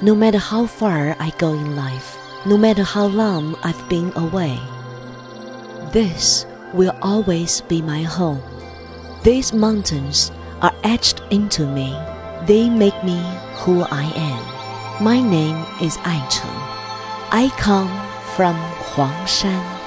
[0.00, 2.16] No matter how far I go in life,
[2.46, 4.56] no matter how long I've been away,
[5.92, 8.40] this will always be my home.
[9.24, 10.30] These mountains
[10.62, 11.98] are etched into me.
[12.46, 13.18] They make me
[13.66, 15.02] who I am.
[15.02, 16.62] My name is Ai Cheng.
[17.34, 17.90] I come
[18.36, 18.54] from
[18.94, 19.77] Huangshan.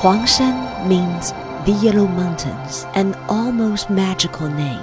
[0.00, 0.54] 黄山
[0.88, 1.32] means
[1.66, 4.82] the Yellow Mountains, an almost magical name.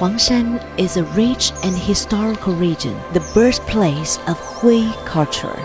[0.00, 5.56] Huangshan is a rich and historical region, the birthplace of Hui culture.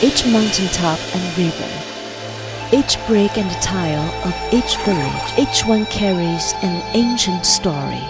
[0.00, 1.68] Each mountaintop and river,
[2.72, 8.04] each brick and tile of each village, each one carries an ancient story.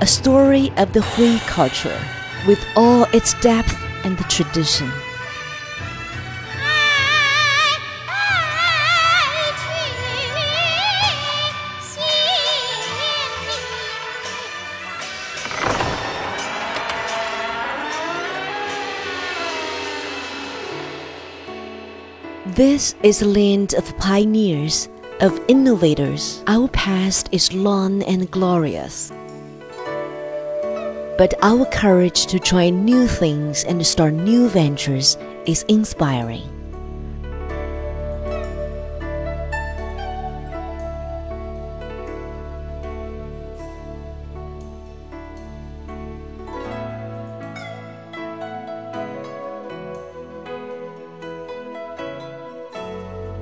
[0.00, 2.00] A story of the Hui culture
[2.46, 4.88] with all its depth and the tradition.
[22.56, 24.90] This is a land of pioneers,
[25.22, 26.44] of innovators.
[26.46, 29.10] Our past is long and glorious.
[31.16, 36.51] But our courage to try new things and start new ventures is inspiring.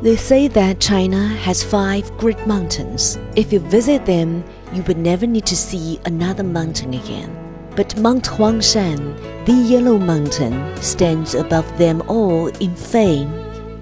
[0.03, 3.19] They say that China has five great mountains.
[3.37, 7.37] If you visit them, you would never need to see another mountain again.
[7.77, 13.31] But Mount Huangshan, the Yellow Mountain, stands above them all in fame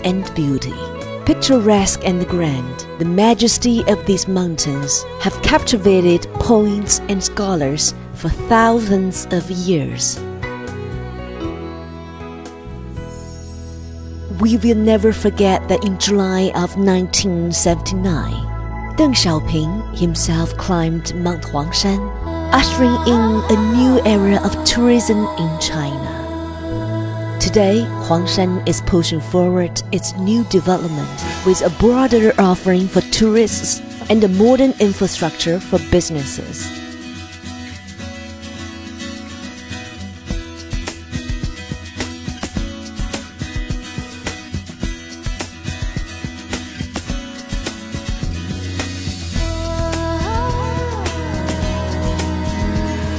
[0.02, 0.74] and beauty.
[1.24, 9.28] Picturesque and grand, the majesty of these mountains have captivated poets and scholars for thousands
[9.30, 10.18] of years.
[14.40, 18.32] We will never forget that in July of 1979,
[18.94, 21.98] Deng Xiaoping himself climbed Mount Huangshan,
[22.52, 26.14] ushering in a new era of tourism in China.
[27.40, 31.10] Today, Huangshan is pushing forward its new development
[31.44, 36.77] with a broader offering for tourists and a modern infrastructure for businesses.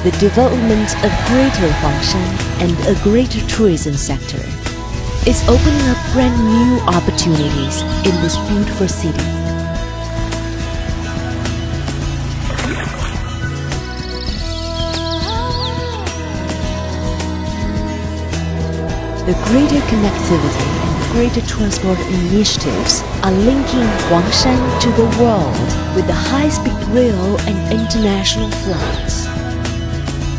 [0.09, 2.29] The development of Greater Huangshan
[2.63, 4.41] and a greater tourism sector
[5.29, 9.17] is opening up brand new opportunities in this beautiful city.
[19.27, 26.13] The greater connectivity and greater transport initiatives are linking Huangshan to the world with the
[26.13, 29.38] high-speed rail and international flights.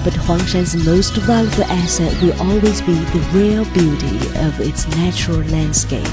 [0.03, 6.07] But Huangshan's most valuable asset will always be the rare beauty of its natural landscape.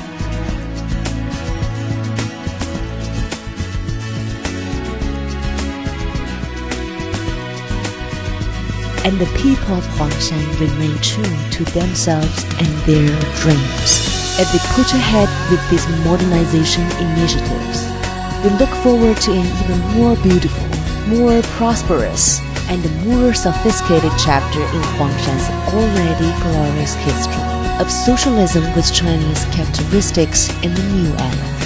[9.06, 13.08] And the people of Huangshan remain true to themselves and their
[13.40, 17.88] dreams as they push ahead with these modernization initiatives.
[18.44, 20.68] We look forward to an even more beautiful,
[21.08, 27.44] more prosperous, and a more sophisticated chapter in Huangshan's already glorious history
[27.80, 31.58] of socialism with Chinese characteristics in the new era.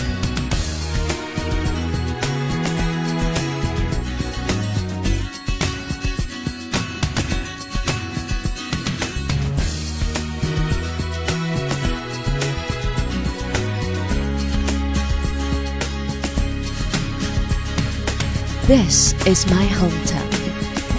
[18.68, 20.31] This is my hometown.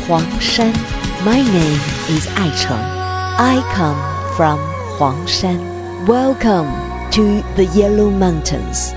[0.07, 0.75] Huangshan.
[1.25, 2.87] My name is Ai Cheng.
[3.39, 4.01] I come
[4.37, 4.59] from
[4.99, 6.09] Huangshan.
[6.09, 6.71] Welcome
[7.13, 8.93] to the Yellow Mountains.